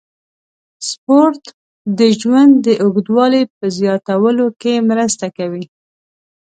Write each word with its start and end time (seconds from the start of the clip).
سپورت 0.89 1.43
د 1.99 2.01
ژوند 2.19 2.53
د 2.65 2.67
اوږدوالي 2.83 3.41
په 3.57 3.65
زیاتولو 3.77 4.45
کې 4.61 4.73
مرسته 4.89 5.25
کوي. 5.37 5.65